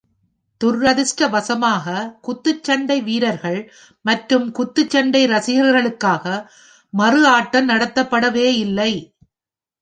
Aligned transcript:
துரதிருஷ்டவசமாக 0.61 1.85
குத்துச் 2.27 2.63
சண்டை 2.63 3.01
வீரர்கள் 3.01 3.59
மற்றும் 4.05 4.47
குத்துச் 4.51 4.89
சண்டை 4.89 5.25
ரசிகர்களுக்காக 5.27 6.25
மறு 6.93 7.21
ஆட்டம் 7.27 7.69
நடத்தப்படவேயில்லை. 7.69 8.91